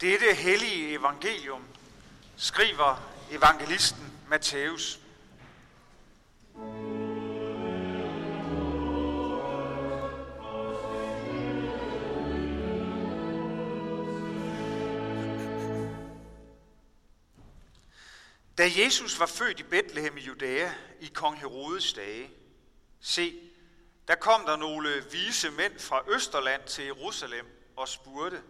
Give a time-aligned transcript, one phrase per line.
[0.00, 1.64] Dette hellige evangelium
[2.36, 5.00] skriver evangelisten Matthæus.
[18.58, 22.30] Da Jesus var født i Bethlehem i Judæa i kong Herodes dage,
[23.00, 23.40] se,
[24.08, 27.46] der kom der nogle vise mænd fra Østerland til Jerusalem
[27.76, 28.42] og spurgte,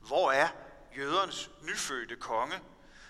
[0.00, 0.48] hvor er
[0.96, 2.60] jødernes nyfødte konge?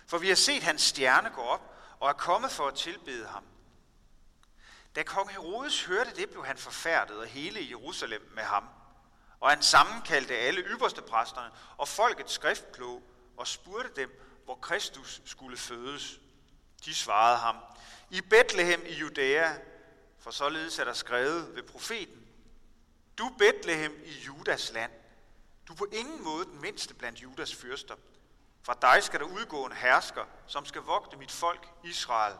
[0.06, 3.44] For vi har set hans stjerne gå op og er kommet for at tilbede ham.
[4.96, 8.68] Da kong Herodes hørte det, blev han forfærdet og hele Jerusalem med ham.
[9.40, 13.02] Og han sammenkaldte alle ypperste præsterne og folkets skriftkloge
[13.36, 16.20] og spurgte dem, hvor Kristus skulle fødes.
[16.84, 17.56] De svarede ham,
[18.10, 19.52] i Bethlehem i Judæa,
[20.18, 22.26] for således er der skrevet ved profeten,
[23.18, 24.92] du Bethlehem i Judas land,
[25.68, 27.96] du er på ingen måde den mindste blandt Judas fyrster.
[28.62, 32.36] Fra dig skal der udgå en hersker, som skal vogte mit folk Israel.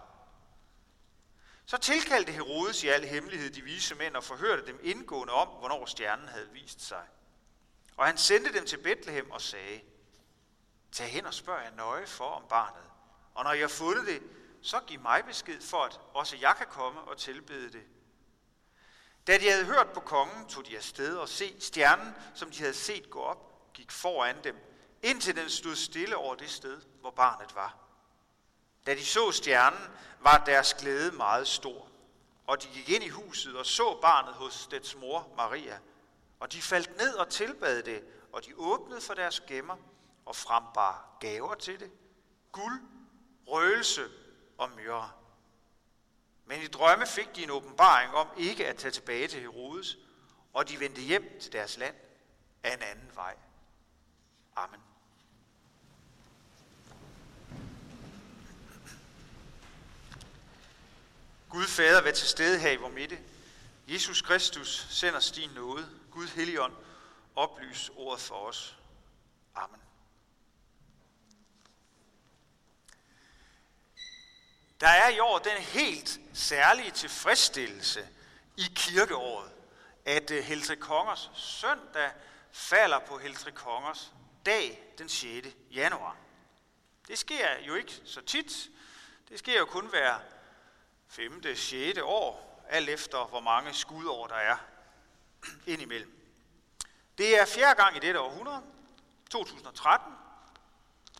[1.66, 5.86] Så tilkaldte Herodes i al hemmelighed de vise mænd og forhørte dem indgående om, hvornår
[5.86, 7.06] stjernen havde vist sig.
[7.97, 9.81] Og han sendte dem til Bethlehem og sagde,
[10.92, 12.91] Tag hen og spørg jer nøje for om barnet.
[13.34, 14.22] Og når jeg har fundet det,
[14.62, 17.83] så giv mig besked for, at også jeg kan komme og tilbede det.
[19.27, 22.75] Da de havde hørt på kongen, tog de afsted og se stjernen, som de havde
[22.75, 24.56] set gå op, gik foran dem,
[25.03, 27.77] indtil den stod stille over det sted, hvor barnet var.
[28.86, 29.81] Da de så stjernen,
[30.20, 31.89] var deres glæde meget stor,
[32.47, 35.78] og de gik ind i huset og så barnet hos dets mor Maria.
[36.41, 39.77] Og de faldt ned og tilbad det, og de åbnede for deres gemmer
[40.25, 41.91] og frembar gaver til det.
[42.53, 42.83] Guld,
[43.47, 44.09] røgelse
[44.59, 45.11] og myrre.
[46.47, 49.97] Men i drømme fik de en åbenbaring om ikke at tage tilbage til Herodes,
[50.53, 51.95] og de vendte hjem til deres land
[52.62, 53.37] af en anden vej.
[54.56, 54.81] Amen.
[61.48, 63.19] Gud Fader, vær til stede her i vor midte.
[63.88, 65.88] Jesus Kristus sender os din nåde.
[66.10, 66.72] Gud Helligånd,
[67.37, 68.78] oplys ordet for os.
[69.54, 69.81] Amen.
[74.80, 78.08] Der er i år den helt særlige tilfredsstillelse
[78.56, 79.50] i kirkeåret,
[80.04, 82.10] at øh, Heltre Kongers søndag
[82.52, 84.12] falder på Heltre Kongers
[84.46, 85.48] dag den 6.
[85.70, 86.16] januar.
[87.08, 88.70] Det sker jo ikke så tit.
[89.28, 90.18] Det sker jo kun hver
[91.08, 91.56] 5.
[91.56, 91.98] 6.
[92.02, 94.56] år, alt efter hvor mange skudår der er
[95.66, 96.20] indimellem.
[97.18, 98.62] Det er fjerde gang i dette århundrede,
[99.30, 100.12] 2013,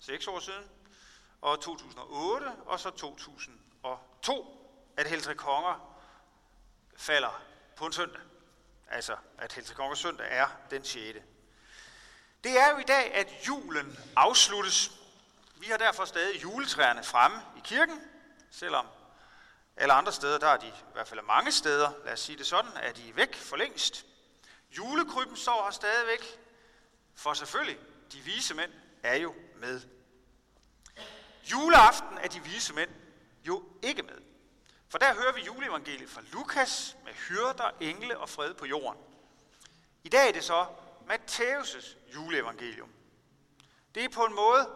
[0.01, 0.65] seks år siden,
[1.45, 4.47] og 2008, og så 2002,
[4.97, 5.99] at Heltre Konger
[6.97, 7.43] falder
[7.77, 8.21] på en søndag.
[8.91, 11.19] Altså, at Heltre Konger søndag er den 6.
[12.45, 14.93] Det er jo i dag, at julen afsluttes.
[15.57, 18.01] Vi har derfor stadig juletræerne fremme i kirken,
[18.51, 18.87] selvom
[19.77, 22.47] alle andre steder, der er de, i hvert fald mange steder, lad os sige det
[22.47, 24.07] sådan, er de væk for længst.
[24.71, 26.41] Julekrybben står her stadigvæk,
[27.15, 27.79] for selvfølgelig,
[28.13, 28.73] de vise mænd
[29.03, 29.81] er jo med.
[31.53, 32.91] Juleaften er de vise mænd
[33.45, 34.19] jo ikke med.
[34.89, 39.01] For der hører vi juleevangeliet fra Lukas med hyrder, engle og fred på jorden.
[40.05, 40.67] I dag er det så
[41.11, 42.89] Matthæus' juleevangelium.
[43.95, 44.71] Det er på en måde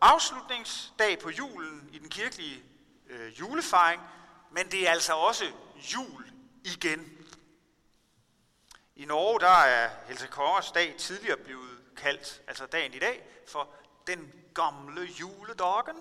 [0.00, 2.62] afslutningsdag på julen i den kirkelige
[3.06, 4.02] øh, julefejring,
[4.50, 5.44] men det er altså også
[5.76, 6.32] jul
[6.64, 7.28] igen.
[8.96, 13.74] I Norge der er Helse Kongers dag tidligere blevet kaldt, altså dagen i dag, for
[14.06, 15.96] den gamle juledagen.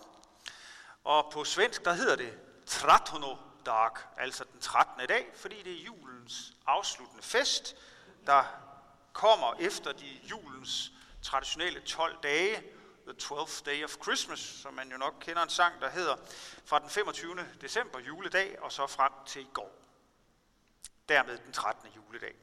[1.04, 3.36] Og på svensk, der hedder det Trattono
[3.66, 5.08] dag, altså den 13.
[5.08, 7.76] dag, fordi det er julens afsluttende fest,
[8.28, 8.44] der
[9.14, 10.92] kommer efter de julens
[11.22, 12.64] traditionelle 12 dage,
[13.08, 16.16] The 12th Day of Christmas, som man jo nok kender en sang, der hedder,
[16.66, 17.48] fra den 25.
[17.62, 19.72] december juledag og så frem til i går.
[21.10, 21.90] Dermed den 13.
[21.96, 22.36] juledag.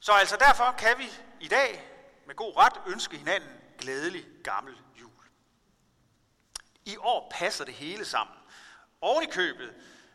[0.00, 1.10] Så altså derfor kan vi
[1.40, 1.90] i dag
[2.26, 5.10] med god ret ønske hinanden glædelig gammel jul.
[6.84, 8.36] I år passer det hele sammen.
[9.00, 9.74] Oven i købet,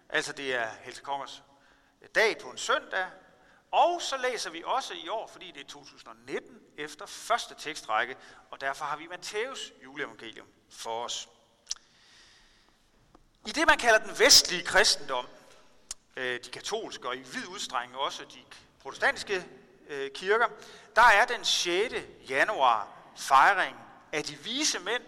[0.09, 1.43] altså det er Helse Kongers
[2.15, 3.07] dag på en søndag,
[3.71, 8.17] og så læser vi også i år, fordi det er 2019, efter første tekstrække,
[8.51, 11.29] og derfor har vi Matthæus juleevangelium for os.
[13.47, 15.27] I det, man kalder den vestlige kristendom,
[16.17, 18.39] øh, de katolske og i vid udstrækning også de
[18.79, 19.45] protestantiske
[19.87, 20.47] øh, kirker,
[20.95, 21.95] der er den 6.
[22.29, 23.77] januar fejring
[24.11, 25.03] af de vise mænd,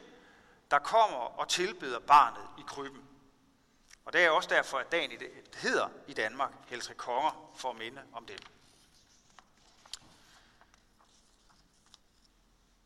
[0.71, 3.03] der kommer og tilbeder barnet i krybben.
[4.05, 5.21] Og det er også derfor, at dagen
[5.55, 8.37] hedder i Danmark Heltre Konger for at minde om dem.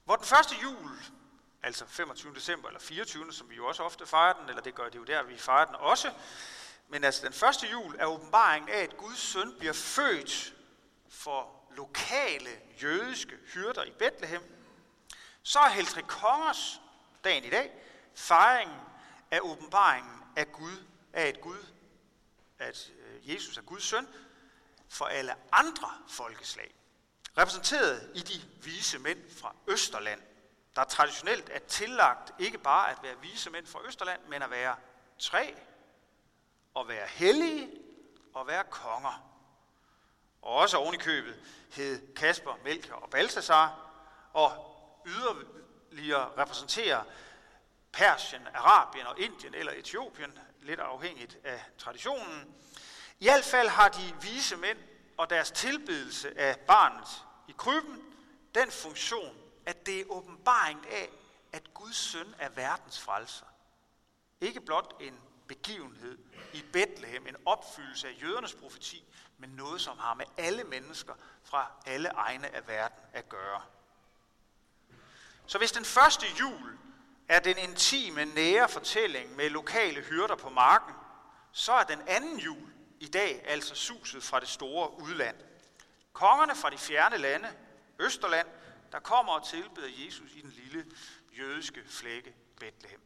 [0.05, 0.99] Hvor den første jul
[1.63, 2.35] altså 25.
[2.35, 3.33] december eller 24.
[3.33, 5.65] som vi jo også ofte fejrer den, eller det gør det jo der, vi fejrer
[5.65, 6.13] den også.
[6.89, 10.53] Men altså den første jul er åbenbaringen af, at Guds søn bliver født
[11.09, 12.49] for lokale
[12.81, 14.60] jødiske hyrder i Bethlehem.
[15.43, 16.81] Så er Heltre Kongers
[17.23, 17.71] dagen i dag
[18.15, 18.77] fejringen
[19.31, 21.65] af åbenbaringen af Gud, af et Gud,
[22.59, 24.07] at øh, Jesus er Guds søn,
[24.89, 26.73] for alle andre folkeslag.
[27.37, 30.21] Repræsenteret i de vise mænd fra Østerland,
[30.75, 34.75] der traditionelt er tillagt ikke bare at være vise mænd fra Østerland, men at være
[35.19, 35.55] tre,
[36.73, 37.71] og være hellige
[38.33, 39.27] og være konger.
[40.41, 41.39] Og også oven i købet
[41.71, 43.91] hed Kasper, Melchior og Balthasar,
[44.33, 44.70] og
[45.05, 47.03] yderligere repræsenterer
[47.91, 52.55] Persien, Arabien og Indien eller Etiopien, lidt afhængigt af traditionen.
[53.19, 54.77] I hvert fald har de vise mænd
[55.17, 58.01] og deres tilbedelse af barnet i krybben
[58.55, 61.09] den funktion, at det er åbenbaring af,
[61.53, 63.45] at Guds søn er verdens frelser.
[64.41, 66.17] Ikke blot en begivenhed
[66.53, 69.03] i Bethlehem, en opfyldelse af jødernes profeti,
[69.37, 71.13] men noget, som har med alle mennesker
[71.43, 73.61] fra alle egne af verden at gøre.
[75.51, 76.77] Så hvis den første jul
[77.27, 80.93] er den intime, nære fortælling med lokale hyrder på marken,
[81.51, 85.35] så er den anden jul i dag altså suset fra det store udland.
[86.13, 87.47] Kongerne fra de fjerne lande,
[87.99, 88.47] Østerland,
[88.91, 90.85] der kommer og tilbeder Jesus i den lille
[91.37, 93.01] jødiske flække Bethlehem.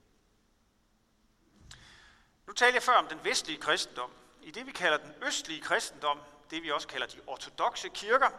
[2.47, 4.11] Nu taler jeg før om den vestlige kristendom.
[4.41, 6.19] I det vi kalder den østlige kristendom,
[6.49, 8.29] det vi også kalder de ortodoxe kirker,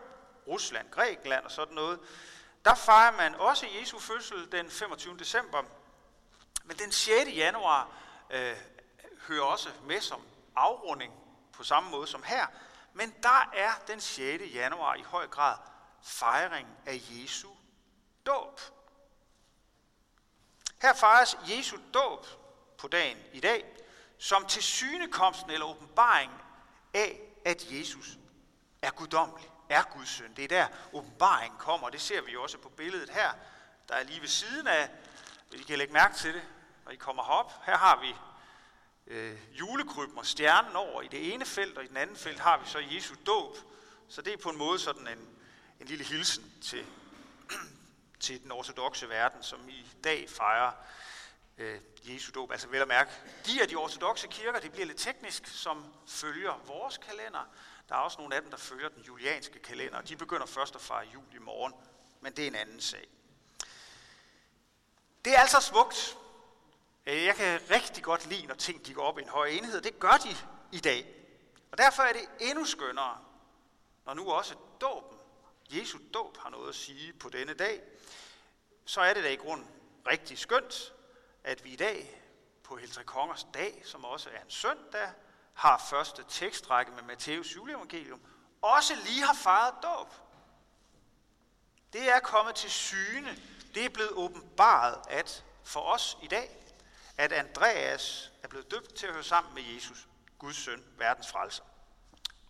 [0.47, 2.01] Rusland, Grækenland og sådan noget,
[2.67, 5.19] der fejrer man også Jesu fødsel den 25.
[5.19, 5.63] december.
[6.65, 7.31] Men den 6.
[7.31, 7.89] januar
[8.31, 8.57] øh,
[9.29, 10.23] hører også med som
[10.57, 11.15] afrunding
[11.53, 12.47] på samme måde som her.
[12.93, 14.45] Men der er den 6.
[14.55, 15.57] januar i høj grad
[16.03, 17.49] fejring af Jesu
[18.27, 18.61] dåb.
[20.83, 22.27] Her fejres Jesu dåb
[22.79, 23.77] på dagen i dag,
[24.19, 26.33] som til synekomsten eller åbenbaring
[26.95, 28.07] af, at Jesus
[28.83, 30.35] er guddommelig, er Guds søn.
[30.37, 33.31] Det er der åbenbaringen kommer, det ser vi jo også på billedet her,
[33.89, 34.91] der er lige ved siden af,
[35.53, 36.43] I kan lægge mærke til det,
[36.85, 37.53] når I kommer herop.
[37.67, 38.15] Her har vi
[39.07, 42.59] øh, julekrybben og stjernen over i det ene felt, og i den anden felt har
[42.59, 43.57] vi så Jesu dåb.
[44.09, 45.29] Så det er på en måde sådan en,
[45.81, 46.87] en lille hilsen til,
[48.21, 50.73] til den ortodoxe verden, som i dag fejrer
[51.59, 52.51] øh, Jesu dåb.
[52.51, 53.11] Altså vel at mærke,
[53.47, 57.49] de er de ortodoxe kirker, det bliver lidt teknisk, som følger vores kalender.
[57.89, 60.75] Der er også nogle af dem, der følger den julianske kalender, og de begynder først
[60.75, 61.75] at fejre jul i morgen,
[62.21, 63.09] men det er en anden sag.
[65.25, 66.19] Det er altså smukt.
[67.07, 69.81] Øh, jeg kan rigtig godt lide, når ting de går op i en høj enhed.
[69.81, 70.37] Det gør de
[70.73, 71.15] i dag.
[71.73, 73.19] Og derfor er det endnu skønnere,
[74.07, 75.19] når nu også dåben,
[75.71, 77.83] Jesu dåb, har noget at sige på denne dag,
[78.85, 79.67] så er det da i grund
[80.07, 80.93] rigtig skønt,
[81.45, 82.23] at vi i dag
[82.63, 85.11] på Heltre Kongers dag, som også er en søndag,
[85.57, 88.21] har første tekstrække med Matteus juleevangelium,
[88.63, 90.15] også lige har fejret dåb.
[91.93, 93.39] Det er kommet til syne.
[93.75, 96.51] Det er blevet åbenbaret at for os i dag,
[97.17, 100.09] at Andreas er blevet døbt til at høre sammen med Jesus,
[100.39, 101.63] Guds søn, verdens frelser.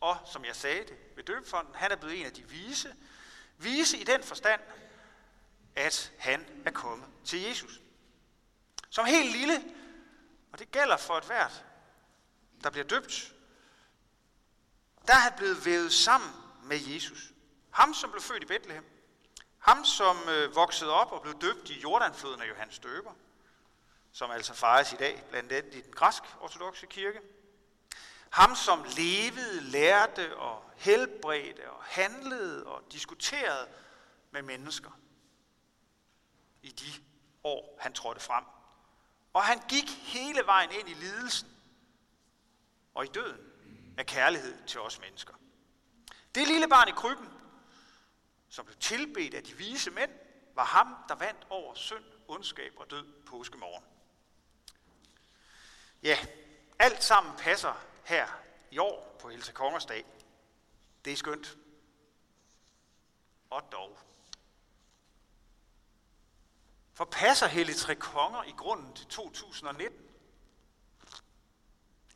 [0.00, 2.94] Og som jeg sagde det ved døbfonden, han er blevet en af de vise.
[3.58, 4.60] Vise i den forstand,
[5.76, 7.80] at han er kommet til Jesus.
[8.90, 9.64] Som helt lille,
[10.52, 11.64] og det gælder for et hvert,
[12.62, 13.34] der bliver døbt,
[15.06, 16.30] der er han blevet vævet sammen
[16.62, 17.32] med Jesus.
[17.70, 18.84] Ham, som blev født i Bethlehem.
[19.58, 23.12] Ham, som øh, voksede op og blev døbt i Jordanfloden af Johannes Døber,
[24.12, 27.20] som altså fejres i dag, blandt andet i den græsk-ortodoxe kirke.
[28.30, 33.68] Ham, som levede, lærte og helbredte og handlede og diskuterede
[34.30, 34.90] med mennesker
[36.62, 37.02] i de
[37.44, 38.44] år, han trådte frem.
[39.32, 41.55] Og han gik hele vejen ind i lidelsen
[42.96, 43.52] og i døden
[43.98, 45.34] af kærlighed til os mennesker.
[46.34, 47.28] Det lille barn i krybben,
[48.48, 50.10] som blev tilbedt af de vise mænd,
[50.54, 53.84] var ham, der vandt over synd, ondskab og død påskemorgen.
[56.02, 56.18] Ja,
[56.78, 58.26] alt sammen passer her
[58.70, 60.04] i år på Helse Kongers dag.
[61.04, 61.56] Det er skønt.
[63.50, 63.98] Og dog.
[66.92, 70.05] For passer Helle Tre Konger i grunden til 2019?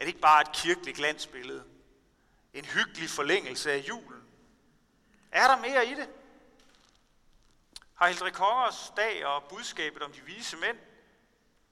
[0.00, 1.64] Er det ikke bare et kirkeligt glansbillede?
[2.54, 4.22] En hyggelig forlængelse af julen?
[5.32, 6.08] Er der mere i det?
[7.94, 10.78] Har Hildre Kongers dag og budskabet om de vise mænd,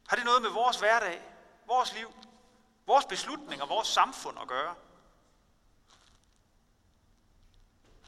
[0.08, 1.22] har det noget med vores hverdag,
[1.66, 2.12] vores liv,
[2.86, 4.74] vores beslutninger, vores samfund at gøre?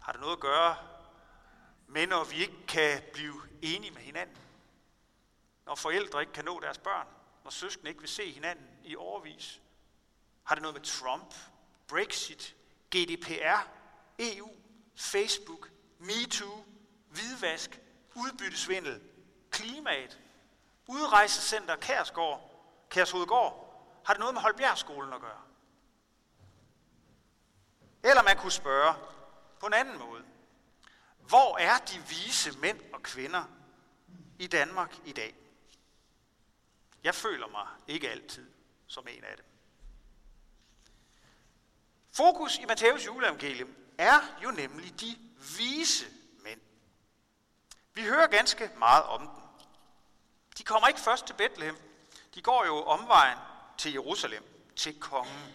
[0.01, 0.77] Har det noget at gøre
[1.87, 4.37] med, når vi ikke kan blive enige med hinanden?
[5.67, 7.07] når forældre ikke kan nå deres børn,
[7.45, 9.61] når søskende ikke vil se hinanden i overvis?
[10.51, 11.35] Har det noget med Trump,
[11.89, 12.57] Brexit,
[12.97, 13.69] GDPR,
[14.19, 14.51] EU,
[14.97, 16.65] Facebook, MeToo,
[17.09, 17.81] hvidvask,
[18.15, 19.03] udbyttesvindel,
[19.51, 20.21] klimaet,
[20.87, 25.43] udrejsecenter Kærsgård, Kærshovedgård, har det noget med Holbjergskolen at gøre?
[28.03, 28.95] Eller man kunne spørge
[29.61, 30.25] på en anden måde.
[31.19, 33.45] Hvor er de vise mænd og kvinder
[34.39, 35.37] i Danmark i dag?
[37.05, 38.51] Jeg føler mig ikke altid
[38.87, 39.50] som en af dem.
[42.13, 45.19] Fokus i Matthæus juleevangelium er jo nemlig de
[45.59, 46.07] vise
[46.45, 46.61] mænd.
[47.95, 49.29] Vi hører ganske meget om dem.
[50.59, 51.77] De kommer ikke først til Bethlehem.
[52.35, 53.39] De går jo omvejen
[53.79, 54.45] til Jerusalem,
[54.77, 55.55] til kongen.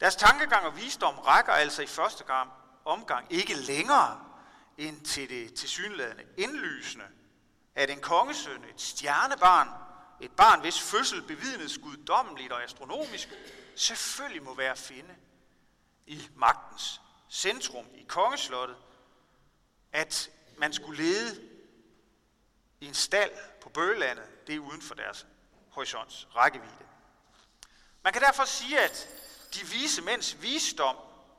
[0.00, 2.50] Deres tankegang og visdom rækker altså i første gang,
[2.84, 4.20] omgang ikke længere
[4.78, 7.04] end til det tilsyneladende indlysende,
[7.74, 9.68] at en kongesøn, et stjernebarn,
[10.20, 13.28] et barn, hvis fødsel bevidnes guddommeligt og astronomisk,
[13.76, 15.14] selvfølgelig må være at finde
[16.06, 18.76] i magtens centrum i kongeslottet,
[19.92, 21.48] at man skulle lede
[22.80, 23.30] i en stald
[23.62, 25.26] på Bøgelandet, det er uden for deres
[25.70, 26.86] horisonts rækkevidde.
[28.02, 29.08] Man kan derfor sige, at
[29.54, 30.96] de vise mænds visdom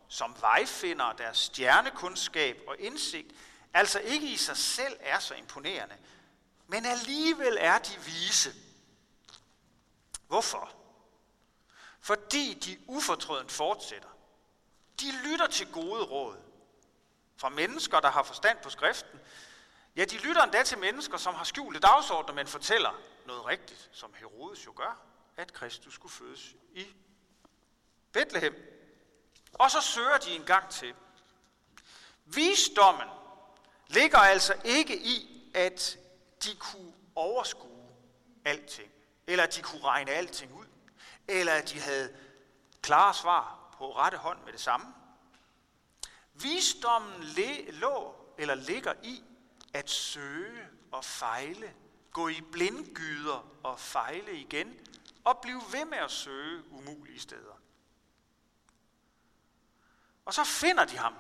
[0.07, 3.31] som vejfinder, deres stjernekundskab og indsigt,
[3.73, 5.95] altså ikke i sig selv er så imponerende,
[6.67, 8.53] men alligevel er de vise.
[10.27, 10.73] Hvorfor?
[11.99, 14.09] Fordi de ufortrødent fortsætter.
[14.99, 16.37] De lytter til gode råd
[17.37, 19.19] fra mennesker, der har forstand på skriften.
[19.95, 24.13] Ja, de lytter endda til mennesker, som har skjulte dagsordner, men fortæller noget rigtigt, som
[24.13, 25.01] Herodes jo gør,
[25.37, 26.87] at Kristus skulle fødes i
[28.11, 28.55] Bethlehem.
[29.53, 30.95] Og så søger de en gang til.
[32.25, 33.07] Visdommen
[33.87, 35.97] ligger altså ikke i, at
[36.43, 37.89] de kunne overskue
[38.45, 38.91] alting,
[39.27, 40.65] eller at de kunne regne alting ud,
[41.27, 42.17] eller at de havde
[42.81, 44.93] klare svar på rette hånd med det samme.
[46.33, 47.23] Visdommen
[47.69, 49.23] lå eller ligger i
[49.73, 51.73] at søge og fejle,
[52.11, 54.79] gå i blindgyder og fejle igen,
[55.23, 57.61] og blive ved med at søge umulige steder.
[60.25, 61.13] Og så finder de ham.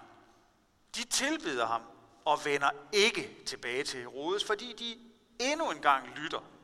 [0.95, 1.81] De tilbeder ham
[2.25, 4.99] og vender ikke tilbage til Herodes, fordi de
[5.39, 6.56] endnu en gang lytter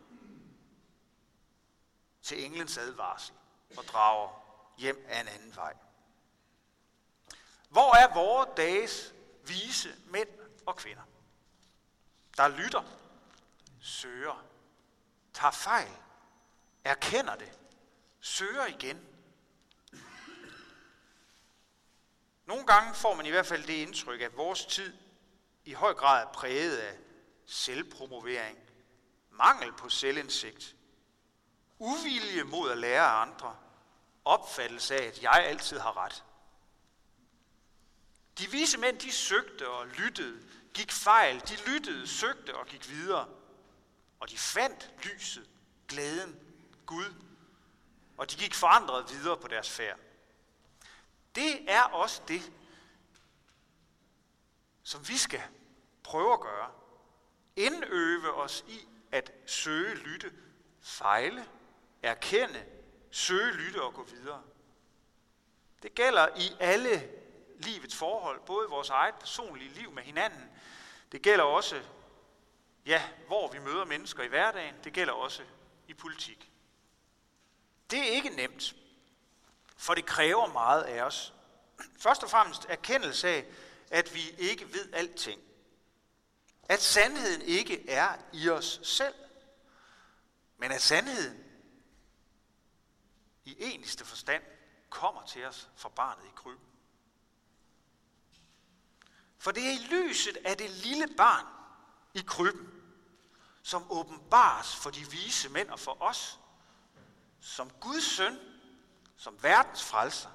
[2.24, 3.36] til englens advarsel
[3.77, 4.30] og drager
[4.77, 5.74] hjem af en anden vej.
[7.70, 9.13] Hvor er vores dages
[9.44, 10.30] vise mænd
[10.65, 11.03] og kvinder?
[12.38, 12.84] Der lytter,
[13.82, 14.46] søger,
[15.34, 15.92] tager fejl,
[16.84, 17.60] erkender det,
[18.20, 19.13] søger igen
[22.46, 24.94] Nogle gange får man i hvert fald det indtryk, at vores tid
[25.65, 26.98] i høj grad er præget af
[27.46, 28.58] selvpromovering,
[29.32, 30.75] mangel på selvindsigt,
[31.84, 33.56] uvilje mod at lære af andre,
[34.25, 36.24] opfattelse af, at jeg altid har ret.
[38.38, 43.28] De vise mænd, de søgte og lyttede, gik fejl, de lyttede, søgte og gik videre.
[44.20, 45.50] Og de fandt lyset,
[45.88, 46.40] glæden,
[46.86, 47.13] Gud,
[48.18, 50.00] og de gik forandret videre på deres færd.
[51.36, 52.52] Det er også det,
[54.84, 55.44] som vi skal
[56.04, 56.72] prøve at gøre.
[57.56, 60.34] Indøve os i at søge, lytte,
[60.82, 61.48] fejle,
[62.04, 62.66] erkende,
[63.12, 64.44] søge, lytte og gå videre.
[65.84, 67.10] Det gælder i alle
[67.58, 70.50] livets forhold, både vores eget personlige liv med hinanden.
[71.12, 71.82] Det gælder også,
[72.86, 74.76] ja, hvor vi møder mennesker i hverdagen.
[74.84, 75.44] Det gælder også
[75.88, 76.52] i politik.
[77.92, 78.76] Det er ikke nemt.
[79.78, 81.34] For det kræver meget af os.
[82.00, 83.46] Først og fremmest erkendelse af,
[83.92, 85.42] at vi ikke ved alting.
[86.70, 89.14] At sandheden ikke er i os selv,
[90.58, 91.43] men at sandheden
[93.44, 94.44] i eneste forstand
[94.90, 96.68] kommer til os fra barnet i krybben.
[99.38, 101.46] For det er i lyset af det lille barn
[102.14, 102.70] i krybben,
[103.64, 106.40] som åbenbares for de vise mænd og for os,
[107.40, 108.40] som Guds søn
[109.24, 110.30] som verdens frelser.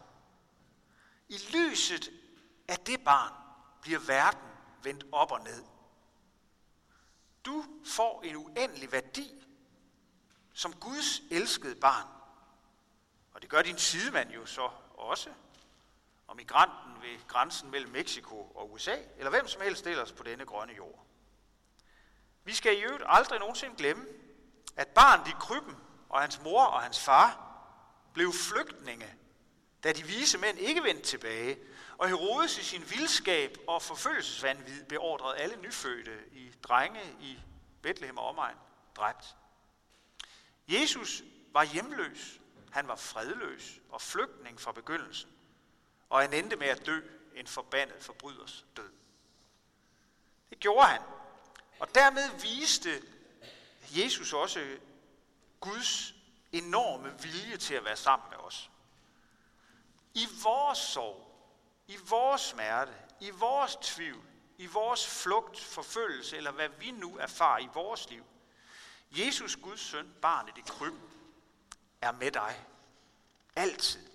[1.28, 2.10] I lyset
[2.68, 3.32] af det barn
[3.80, 4.50] bliver verden
[4.82, 5.64] vendt op og ned.
[7.44, 9.46] Du får en uendelig værdi
[10.52, 12.17] som Guds elskede barn.
[13.38, 15.30] Og det gør din sidemand jo så også.
[16.26, 20.44] Og migranten ved grænsen mellem Mexico og USA, eller hvem som helst ellers på denne
[20.44, 21.06] grønne jord.
[22.44, 24.06] Vi skal i øvrigt aldrig nogensinde glemme,
[24.76, 25.76] at barnet i krybben
[26.08, 27.58] og hans mor og hans far
[28.14, 29.14] blev flygtninge,
[29.84, 31.58] da de vise mænd ikke vendte tilbage,
[31.98, 37.38] og Herodes i sin vildskab og forfølgelsesvandvid beordrede alle nyfødte i drenge i
[37.82, 38.56] Bethlehem og omegn
[38.96, 39.36] dræbt.
[40.68, 42.40] Jesus var hjemløs,
[42.72, 45.30] han var fredløs og flygtning fra begyndelsen,
[46.08, 47.00] og han endte med at dø
[47.34, 48.92] en forbandet forbryders død.
[50.50, 51.02] Det gjorde han.
[51.80, 53.02] Og dermed viste
[53.90, 54.78] Jesus også
[55.60, 56.14] Guds
[56.52, 58.70] enorme vilje til at være sammen med os.
[60.14, 61.28] I vores sorg,
[61.86, 64.24] i vores smerte, i vores tvivl,
[64.58, 68.24] i vores flugt, forfølgelse, eller hvad vi nu erfarer i vores liv.
[69.10, 71.07] Jesus, Guds søn, barnet i krybben,
[72.00, 72.66] er med dig.
[73.56, 74.08] Altid.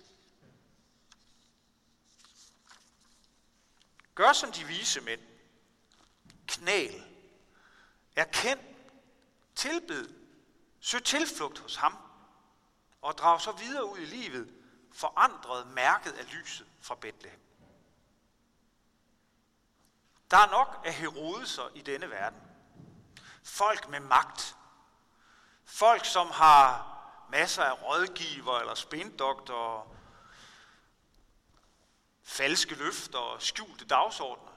[4.14, 5.20] Gør som de vise mænd.
[6.46, 7.04] Knæl.
[8.16, 8.60] Erkend.
[9.54, 10.14] Tilbed.
[10.80, 11.96] Søg tilflugt hos ham.
[13.02, 14.54] Og drag så videre ud i livet,
[14.92, 17.40] forandret mærket af lyset fra Bethlehem.
[20.30, 22.40] Der er nok af herodeser i denne verden.
[23.44, 24.56] Folk med magt.
[25.64, 26.93] Folk, som har
[27.34, 29.86] masser af rådgiver eller spindoktorer,
[32.22, 34.52] falske løfter og skjulte dagsordner.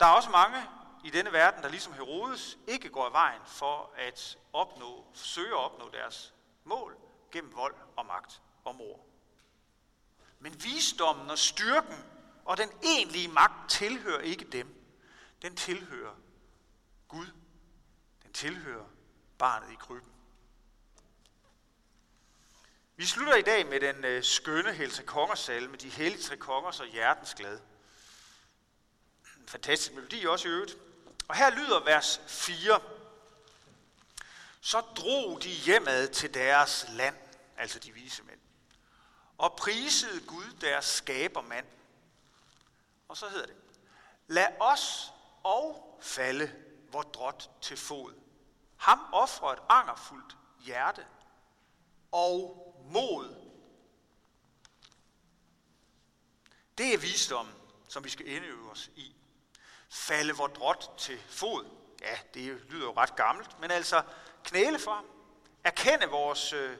[0.00, 0.58] Der er også mange
[1.04, 5.64] i denne verden, der ligesom Herodes ikke går i vejen for at opnå, forsøge at
[5.64, 6.96] opnå deres mål
[7.32, 9.00] gennem vold og magt og mor.
[10.38, 12.04] Men visdommen og styrken
[12.44, 14.74] og den egentlige magt tilhører ikke dem.
[15.42, 16.14] Den tilhører
[17.08, 17.26] Gud.
[18.22, 18.86] Den tilhører
[19.38, 20.17] barnet i krybben.
[22.98, 26.86] Vi slutter i dag med den øh, skønne Helse Kongersalme, de hellige tre kongers og
[26.86, 27.60] hjertens glade.
[29.40, 30.76] En fantastisk melodi også i øvrigt.
[31.28, 32.80] Og her lyder vers 4.
[34.60, 37.16] Så drog de hjemad til deres land,
[37.56, 38.40] altså de vise mænd,
[39.38, 41.66] og prisede Gud deres skabermand.
[43.08, 43.56] Og så hedder det,
[44.26, 45.12] lad os
[45.42, 46.52] og falde
[46.92, 48.14] vor drot til fod.
[48.76, 51.06] Ham offrer et angerfuldt hjerte
[52.12, 53.34] og mod.
[56.78, 57.48] Det er visdom,
[57.88, 59.16] som vi skal indøve os i.
[59.90, 61.66] Falde vor drot til fod.
[62.00, 64.02] Ja, det lyder jo ret gammelt, men altså
[64.44, 65.04] knæle for ham.
[65.64, 66.78] Erkende vores øh,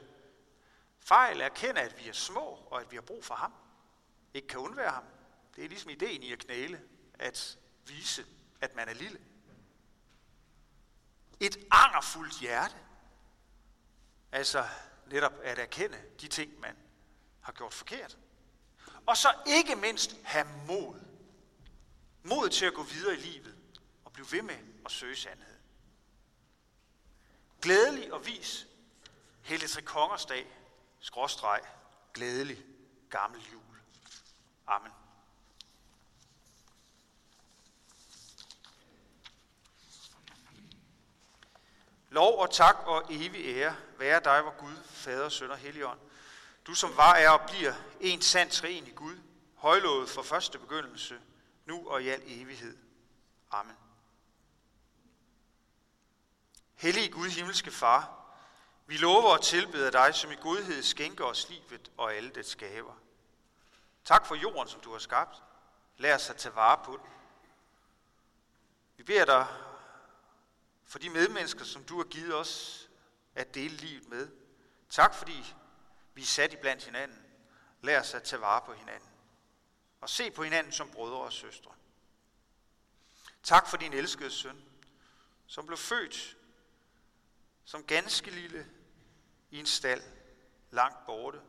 [0.99, 3.53] fejl, erkende, at vi er små, og at vi har brug for ham.
[4.33, 5.03] Ikke kan undvære ham.
[5.55, 6.81] Det er ligesom ideen i at knæle,
[7.13, 8.25] at vise,
[8.61, 9.19] at man er lille.
[11.39, 12.75] Et angerfuldt hjerte.
[14.31, 14.65] Altså,
[15.09, 16.75] netop at erkende de ting, man
[17.41, 18.17] har gjort forkert.
[19.05, 20.99] Og så ikke mindst have mod.
[22.23, 23.55] Mod til at gå videre i livet
[24.05, 25.55] og blive ved med at søge sandhed.
[27.61, 28.67] Glædelig og vis
[29.41, 30.47] Helle Tre Kongers dag,
[30.99, 31.61] skråstreg,
[32.13, 32.65] glædelig
[33.09, 33.61] gammel jul.
[34.67, 34.91] Amen.
[42.09, 45.99] Lov og tak og evig ære være dig, hvor Gud, Fader, Søn og Helligånd.
[46.67, 49.17] Du som var, er og bliver en sand træen i Gud,
[49.55, 51.19] højlovet fra første begyndelse,
[51.65, 52.77] nu og i al evighed.
[53.51, 53.77] Amen.
[56.75, 58.19] Hellige Gud, himmelske Far,
[58.85, 62.93] vi lover og tilbeder dig, som i godhed skænker os livet og alle dets gaver.
[64.05, 65.43] Tak for jorden, som du har skabt.
[65.97, 67.09] Lad os at tage vare på den.
[68.97, 69.47] Vi beder dig
[70.89, 72.85] for de medmennesker, som du har givet os
[73.35, 74.29] at dele livet med.
[74.89, 75.55] Tak fordi
[76.13, 77.25] vi er sat i blandt hinanden.
[77.81, 79.09] Lad os at tage vare på hinanden.
[80.01, 81.71] Og se på hinanden som brødre og søstre.
[83.43, 84.63] Tak for din elskede søn,
[85.47, 86.37] som blev født
[87.65, 88.67] som ganske lille
[89.51, 90.03] i en stald
[90.71, 91.41] langt borte.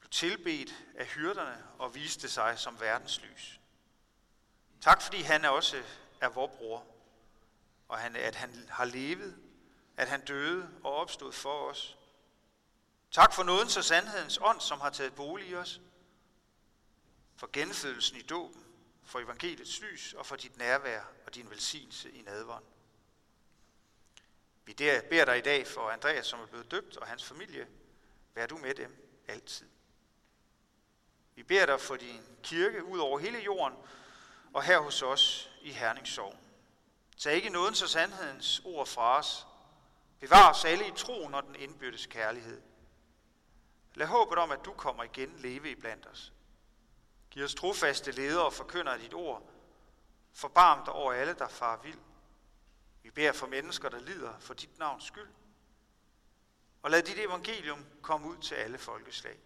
[0.00, 3.60] Blev tilbedt af hyrderne og viste sig som verdens lys.
[4.80, 5.82] Tak fordi han også
[6.20, 6.95] er vor bror
[7.88, 9.38] og han, at han har levet,
[9.96, 11.98] at han døde og opstod for os.
[13.10, 15.80] Tak for nådens og sandhedens ånd, som har taget bolig i os,
[17.36, 18.64] for genfødelsen i dåben,
[19.04, 22.64] for evangeliets lys og for dit nærvær og din velsignelse i nadvånd.
[24.64, 27.68] Vi der beder dig i dag for Andreas, som er blevet døbt, og hans familie.
[28.34, 29.66] Vær du med dem altid.
[31.34, 33.78] Vi beder dig for din kirke ud over hele jorden,
[34.52, 36.45] og her hos os i Herningssorgen.
[37.16, 39.46] Tag ikke nådens og sandhedens ord fra os.
[40.20, 42.62] Bevar os alle i troen og den indbyrdes kærlighed.
[43.94, 46.32] Lad håbet om, at du kommer igen leve i blandt os.
[47.30, 49.42] Giv os trofaste ledere og forkynder dit ord.
[50.32, 51.98] Forbarm dig over alle, der far vild.
[53.02, 55.28] Vi beder for mennesker, der lider for dit navns skyld.
[56.82, 59.38] Og lad dit evangelium komme ud til alle folkeslag.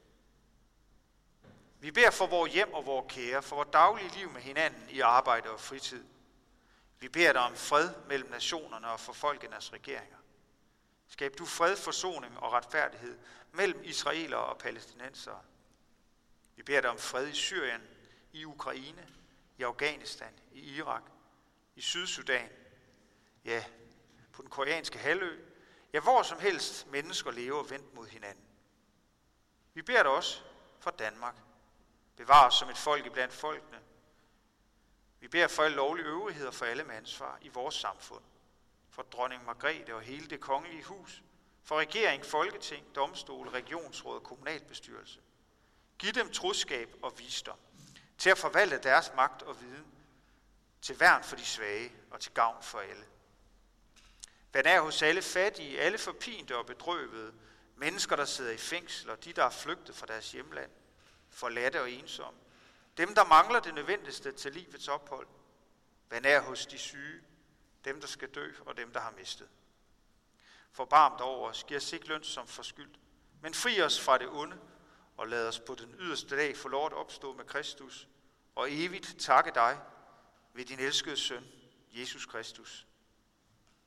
[1.81, 5.01] Vi beder for vores hjem og vores kære, for vores daglige liv med hinanden i
[5.01, 6.05] arbejde og fritid–
[7.01, 10.17] vi beder dig om fred mellem nationerne og for folkenes regeringer.
[11.09, 13.19] Skab du fred, forsoning og retfærdighed
[13.53, 15.43] mellem israelere og palæstinensere.
[16.57, 17.83] Vi beder dig om fred i Syrien,
[18.33, 19.09] i Ukraine,
[19.59, 21.03] i Afghanistan, i Irak,
[21.77, 22.49] i Sydsudan,
[23.45, 23.65] ja,
[24.33, 25.39] på den koreanske halvø,
[25.93, 28.45] ja, hvor som helst mennesker lever vendt mod hinanden.
[29.75, 30.43] Vi beder dig også
[30.81, 31.37] for Danmark.
[32.17, 33.81] Bevar os som et folk iblandt folkene.
[35.21, 38.23] Vi beder for alle lovlige øvrigheder for alle med ansvar i vores samfund.
[38.91, 41.23] For dronning Margrethe og hele det kongelige hus.
[41.65, 45.21] For regering, folketing, domstol, regionsråd og kommunalbestyrelse.
[45.99, 47.59] Giv dem troskab og visdom
[48.19, 49.87] til at forvalte deres magt og viden
[50.83, 53.05] til værn for de svage og til gavn for alle.
[54.53, 57.35] Vær nær hos alle fattige, alle forpinte og bedrøvede,
[57.77, 60.71] mennesker, der sidder i fængsel, og de, der er flygtet fra deres hjemland,
[61.29, 62.39] forladte og ensomme,
[63.01, 65.27] dem, der mangler det nødvendigste til livets ophold.
[66.11, 67.23] Vær nær hos de syge,
[67.85, 69.49] dem, der skal dø, og dem, der har mistet.
[70.73, 72.99] Forbarmt over os, giv os ikke løn som forskyldt,
[73.43, 74.59] men fri os fra det onde,
[75.17, 78.09] og lad os på den yderste dag få lov at opstå med Kristus,
[78.55, 79.81] og evigt takke dig
[80.53, 81.45] ved din elskede søn,
[81.91, 82.87] Jesus Kristus.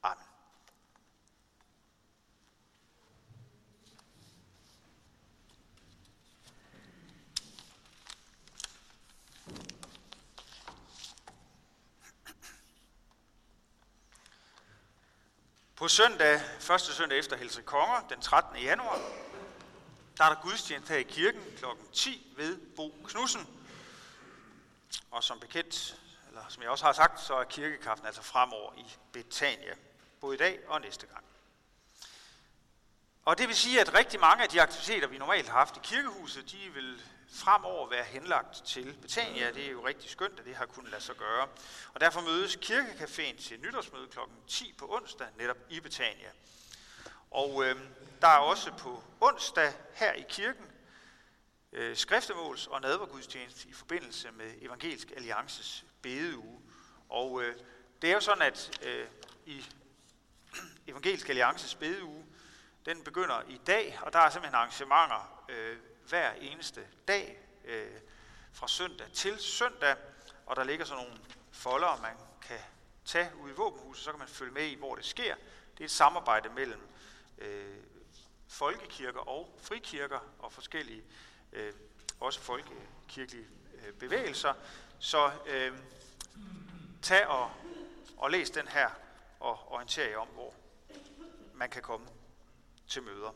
[0.04, 0.33] Amen.
[15.84, 18.58] På søndag, første søndag efter Helse Konger, den 13.
[18.58, 19.00] januar,
[20.18, 21.66] der er der gudstjeneste her i kirken kl.
[21.94, 23.48] 10 ved Bo Knudsen.
[25.12, 28.86] Og som bekendt, eller som jeg også har sagt, så er kirkekaften altså fremover i
[29.14, 29.74] Betania,
[30.22, 31.26] både i dag og næste gang.
[33.26, 35.80] Og det vil sige, at rigtig mange af de aktiviteter, vi normalt har haft i
[35.84, 37.02] kirkehuset, de vil
[37.34, 39.52] fremover være henlagt til Betania.
[39.52, 41.48] Det er jo rigtig skønt, at det har kunnet lade sig gøre.
[41.94, 44.20] Og derfor mødes Kirkecaféen til nytårsmøde kl.
[44.48, 46.30] 10 på onsdag netop i Betania.
[47.32, 47.76] Og øh,
[48.22, 50.66] der er også på onsdag her i kirken
[51.72, 56.62] øh, skriftemåls- og nadvergudstjeneste i forbindelse med Evangelisk Alliances bedeuge.
[57.10, 57.56] Og øh,
[58.02, 59.08] det er jo sådan, at øh,
[59.46, 59.66] i
[60.88, 62.26] Evangelisk Alliances bedeuge,
[62.86, 65.78] den begynder i dag, og der er simpelthen arrangementer øh,
[66.10, 68.00] hver eneste dag øh,
[68.54, 69.96] fra søndag til søndag,
[70.46, 71.20] og der ligger sådan nogle
[71.52, 72.60] folder, man kan
[73.06, 75.36] tage ud i våbenhuset, så kan man følge med i, hvor det sker.
[75.74, 76.82] Det er et samarbejde mellem
[77.38, 77.78] øh,
[78.48, 81.04] folkekirker og frikirker og forskellige,
[81.54, 81.74] øh,
[82.20, 84.54] også folkekirkelige øh, bevægelser.
[85.00, 85.78] Så øh,
[87.02, 87.52] tag og,
[88.18, 88.90] og læs den her
[89.40, 90.54] og orienter jer om, hvor
[91.54, 92.08] man kan komme
[92.94, 93.32] til møder.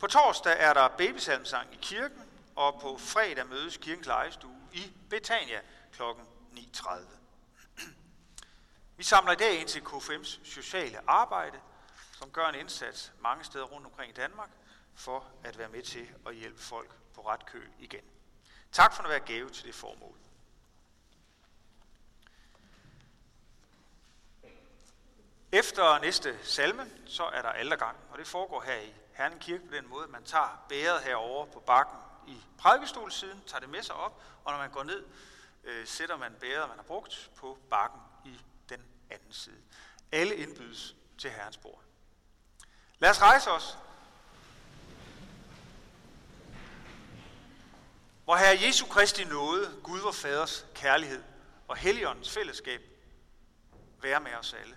[0.00, 2.22] På torsdag er der babysalmsang i kirken,
[2.56, 5.60] og på fredag mødes kirkens lejestue i Betania
[5.92, 6.02] kl.
[6.02, 6.92] 9.30.
[8.96, 11.60] Vi samler i dag ind til KFM's sociale arbejde,
[12.12, 14.50] som gør en indsats mange steder rundt omkring i Danmark,
[14.94, 18.04] for at være med til at hjælpe folk på ret køl igen.
[18.72, 20.16] Tak for at være gave til det formål.
[25.52, 29.74] Efter næste salme, så er der aldergang, og det foregår her i Herning Kirke på
[29.74, 33.94] den måde, at man tager bæret herover på bakken i prædikestolsiden, tager det med sig
[33.94, 35.04] op, og når man går ned,
[35.64, 38.80] øh, sætter man bæret, man har brugt, på bakken i den
[39.10, 39.62] anden side.
[40.12, 41.82] Alle indbydes til Herrens bord.
[42.98, 43.78] Lad os rejse os.
[48.24, 51.22] Hvor Herre Jesu Kristi nåde, Gud vor Faders kærlighed
[51.68, 52.80] og Helligåndens fællesskab
[54.02, 54.76] være med os alle